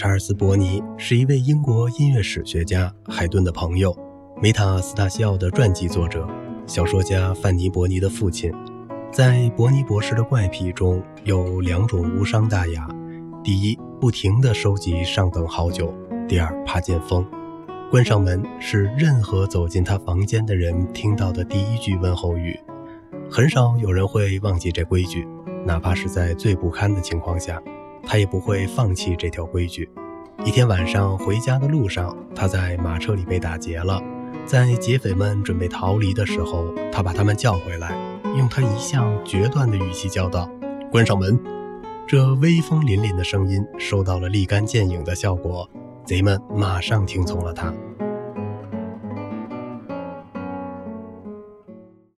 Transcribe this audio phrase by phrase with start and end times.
[0.00, 3.94] 查尔斯·伯尼是一位英国音乐史学家海顿的朋友，
[4.40, 6.26] 梅塔斯塔西奥的传记作者，
[6.66, 8.50] 小说家范尼·伯尼的父亲。
[9.12, 12.88] 在伯尼博士的怪癖中有两种无伤大雅：
[13.44, 15.92] 第一，不停地收集上等好酒；
[16.26, 17.22] 第二，怕见风。
[17.90, 22.58] 关上门是任何走进他房间的人听到的第一句问候语。
[23.30, 25.28] 很少有人会忘记这规矩，
[25.66, 27.60] 哪怕是在最不堪的情况下。
[28.04, 29.88] 他也不会放弃这条规矩。
[30.44, 34.02] 一天晚上回家的路上，他在马车里被打劫了。
[34.46, 37.94] 在劫匪们准备逃离的时候，他把他们叫回来，
[38.38, 40.50] 用他一向决断的语气叫道
[40.90, 41.38] ：“关上门！”
[42.08, 45.68] 这威风凛凛的声音收到了立竿见影的效果，
[46.04, 47.72] 贼们马上听从了他。